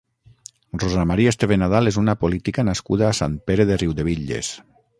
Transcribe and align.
Rosa 0.83 1.03
Maria 1.09 1.33
Esteve 1.33 1.59
Nadal 1.63 1.91
és 1.91 1.99
una 2.03 2.15
política 2.23 2.65
nascuda 2.71 3.07
a 3.11 3.15
Sant 3.21 3.37
Pere 3.51 3.69
de 3.73 3.81
Riudebitlles. 3.83 4.51